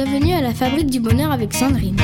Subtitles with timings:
[0.00, 1.96] Bienvenue à la Fabrique du Bonheur avec Sandrine.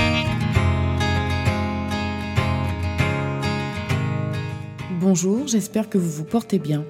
[5.01, 6.85] Bonjour, j'espère que vous vous portez bien.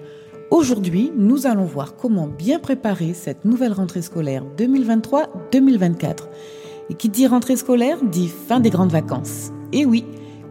[0.51, 6.21] Aujourd'hui, nous allons voir comment bien préparer cette nouvelle rentrée scolaire 2023-2024.
[6.89, 9.51] Et qui dit rentrée scolaire dit fin des grandes vacances.
[9.75, 10.07] Et oui,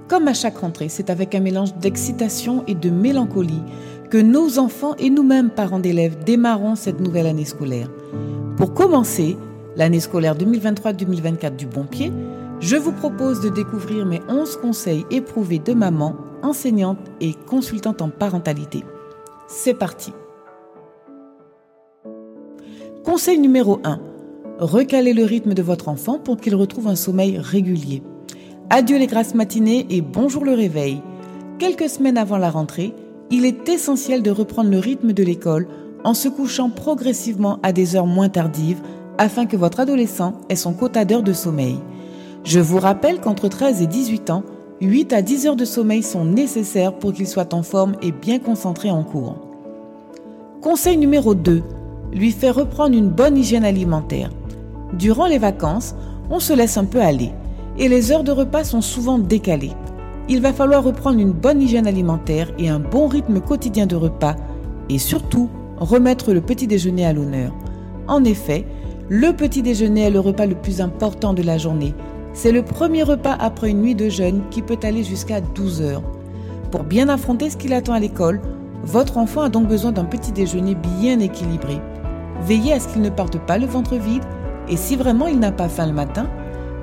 [0.08, 3.64] comme à chaque rentrée, c'est avec un mélange d'excitation et de mélancolie
[4.12, 7.90] que nos enfants et nous-mêmes, parents d'élèves, démarrons cette nouvelle année scolaire.
[8.56, 9.36] Pour commencer,
[9.76, 12.12] l'année scolaire 2023-2024 du bon pied,
[12.60, 18.10] je vous propose de découvrir mes 11 conseils éprouvés de maman, enseignante et consultante en
[18.10, 18.84] parentalité.
[19.48, 20.14] C'est parti.
[23.04, 24.00] Conseil numéro 1.
[24.60, 28.02] Recalez le rythme de votre enfant pour qu'il retrouve un sommeil régulier.
[28.70, 31.02] Adieu les grasses matinées et bonjour le réveil.
[31.60, 32.94] Quelques semaines avant la rentrée,
[33.30, 35.68] il est essentiel de reprendre le rythme de l'école
[36.04, 38.82] en se couchant progressivement à des heures moins tardives
[39.18, 41.78] afin que votre adolescent ait son quota d'heures de sommeil.
[42.44, 44.44] Je vous rappelle qu'entre 13 et 18 ans,
[44.82, 48.40] 8 à 10 heures de sommeil sont nécessaires pour qu'il soit en forme et bien
[48.40, 49.38] concentré en cours.
[50.62, 51.62] Conseil numéro 2.
[52.12, 54.30] Lui faire reprendre une bonne hygiène alimentaire.
[54.94, 55.96] Durant les vacances,
[56.30, 57.32] on se laisse un peu aller
[57.78, 59.74] et les heures de repas sont souvent décalées.
[60.30, 64.36] Il va falloir reprendre une bonne hygiène alimentaire et un bon rythme quotidien de repas
[64.90, 67.54] et surtout remettre le petit déjeuner à l'honneur.
[68.08, 68.66] En effet,
[69.16, 71.94] le petit déjeuner est le repas le plus important de la journée.
[72.34, 76.02] C'est le premier repas après une nuit de jeûne qui peut aller jusqu'à 12 heures.
[76.72, 78.42] Pour bien affronter ce qu'il attend à l'école,
[78.82, 81.80] votre enfant a donc besoin d'un petit déjeuner bien équilibré.
[82.42, 84.24] Veillez à ce qu'il ne parte pas le ventre vide
[84.68, 86.28] et si vraiment il n'a pas faim le matin,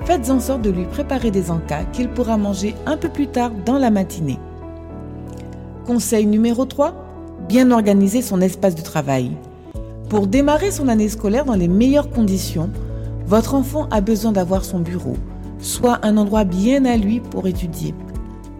[0.04, 3.50] faites en sorte de lui préparer des encas qu'il pourra manger un peu plus tard
[3.66, 4.38] dans la matinée.
[5.84, 6.94] Conseil numéro 3
[7.48, 9.32] bien organiser son espace de travail.
[10.10, 12.68] Pour démarrer son année scolaire dans les meilleures conditions,
[13.28, 15.16] votre enfant a besoin d'avoir son bureau,
[15.60, 17.94] soit un endroit bien à lui pour étudier.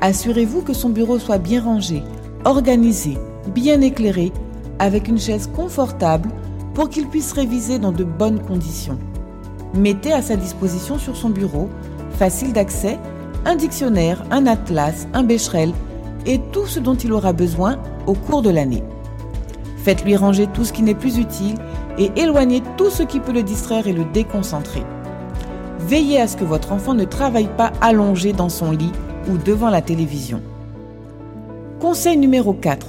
[0.01, 2.05] Assurez-vous que son bureau soit bien rangé,
[2.45, 3.19] organisé,
[3.53, 4.31] bien éclairé,
[4.79, 6.29] avec une chaise confortable
[6.73, 8.99] pour qu'il puisse réviser dans de bonnes conditions.
[9.75, 11.69] Mettez à sa disposition sur son bureau,
[12.13, 12.97] facile d'accès,
[13.45, 15.73] un dictionnaire, un atlas, un bécherel
[16.27, 18.85] et tout ce dont il aura besoin au cours de l'année.
[19.85, 21.57] Faites-lui ranger tout ce qui n'est plus utile
[21.99, 24.83] et éloignez tout ce qui peut le distraire et le déconcentrer.
[25.79, 28.93] Veillez à ce que votre enfant ne travaille pas allongé dans son lit
[29.29, 30.43] ou devant la télévision.
[31.81, 32.87] Conseil numéro 4.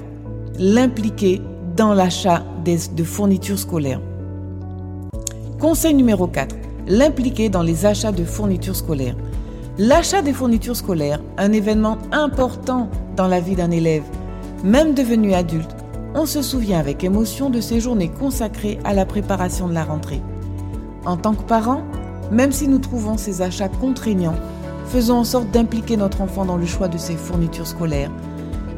[0.60, 1.42] L'impliquer
[1.78, 4.02] dans l'achat de fournitures scolaires.
[5.60, 6.56] Conseil numéro 4.
[6.88, 9.16] L'impliquer dans les achats de fournitures scolaires.
[9.78, 14.04] L'achat des fournitures scolaires, un événement important dans la vie d'un élève,
[14.64, 15.76] même devenu adulte,
[16.14, 20.22] on se souvient avec émotion de ces journées consacrées à la préparation de la rentrée.
[21.06, 21.84] En tant que parents,
[22.32, 24.36] même si nous trouvons ces achats contraignants,
[24.88, 28.12] faisons en sorte d'impliquer notre enfant dans le choix de ses fournitures scolaires.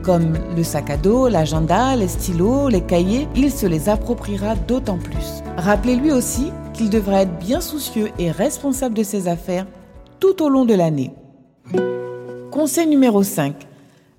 [0.04, 4.98] Comme le sac à dos, l'agenda, les stylos, les cahiers, il se les appropriera d'autant
[4.98, 5.44] plus.
[5.58, 9.66] Rappelez-lui aussi qu'il devra être bien soucieux et responsable de ses affaires
[10.20, 11.14] tout au long de l'année.
[12.52, 13.56] Conseil numéro 5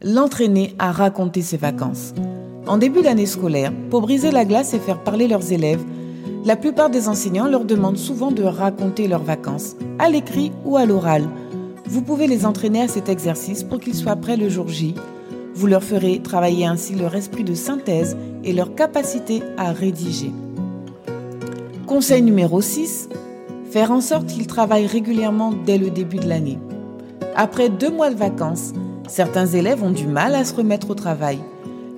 [0.03, 2.13] l'entraîner à raconter ses vacances.
[2.67, 5.85] En début d'année scolaire, pour briser la glace et faire parler leurs élèves,
[6.45, 10.87] la plupart des enseignants leur demandent souvent de raconter leurs vacances, à l'écrit ou à
[10.87, 11.29] l'oral.
[11.87, 14.95] Vous pouvez les entraîner à cet exercice pour qu'ils soient prêts le jour J.
[15.55, 20.33] Vous leur ferez travailler ainsi leur esprit de synthèse et leur capacité à rédiger.
[21.87, 23.09] Conseil numéro 6.
[23.71, 26.59] Faire en sorte qu'ils travaillent régulièrement dès le début de l'année.
[27.37, 28.73] Après deux mois de vacances,
[29.09, 31.39] Certains élèves ont du mal à se remettre au travail.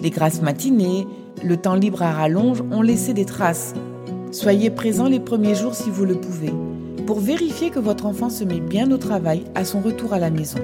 [0.01, 1.07] Les grasses matinées,
[1.43, 3.75] le temps libre à rallonge ont laissé des traces.
[4.31, 6.53] Soyez présent les premiers jours si vous le pouvez,
[7.07, 10.31] pour vérifier que votre enfant se met bien au travail à son retour à la
[10.31, 10.59] maison.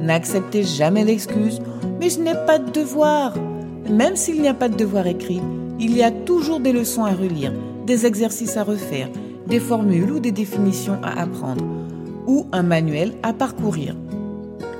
[0.00, 1.60] N'acceptez jamais l'excuse⁇
[2.00, 3.36] mais je n'ai pas de devoir!⁇
[3.92, 5.40] Même s'il n'y a pas de devoir écrit,
[5.78, 7.52] il y a toujours des leçons à relire,
[7.86, 9.08] des exercices à refaire,
[9.46, 11.64] des formules ou des définitions à apprendre,
[12.26, 13.94] ou un manuel à parcourir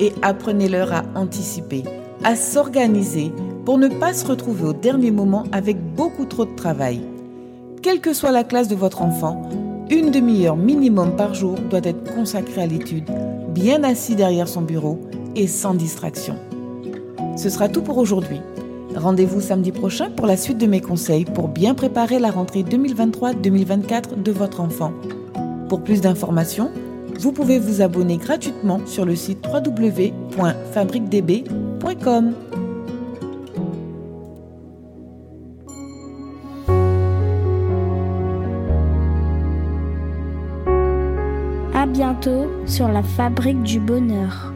[0.01, 1.85] et apprenez-leur à anticiper,
[2.25, 3.33] à s'organiser
[3.67, 7.01] pour ne pas se retrouver au dernier moment avec beaucoup trop de travail.
[7.83, 9.43] Quelle que soit la classe de votre enfant,
[9.91, 13.11] une demi-heure minimum par jour doit être consacrée à l'étude,
[13.53, 15.01] bien assis derrière son bureau
[15.35, 16.37] et sans distraction.
[17.37, 18.41] Ce sera tout pour aujourd'hui.
[18.95, 24.23] Rendez-vous samedi prochain pour la suite de mes conseils pour bien préparer la rentrée 2023-2024
[24.23, 24.93] de votre enfant.
[25.69, 26.71] Pour plus d'informations,
[27.19, 32.46] vous pouvez vous abonner gratuitement sur le site www.fabriquedb.com.
[41.97, 44.53] bientôt sur la fabrique du bonheur.